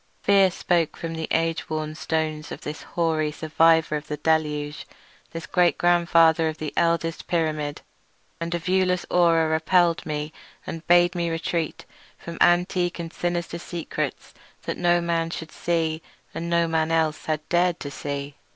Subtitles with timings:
[0.23, 4.87] Fear spoke from the age worn stones of this hoary survivor of the deluge,
[5.29, 7.83] this great grandmother of the eldest pyramid;
[8.39, 10.33] and a viewless aura repelled me
[10.65, 11.85] and bade me retreat
[12.17, 14.33] from antique and sinister secrets
[14.63, 16.01] that no man should see,
[16.33, 18.33] and no man else had ever dared to see.